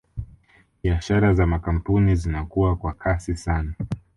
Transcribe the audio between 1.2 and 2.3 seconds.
za makampuni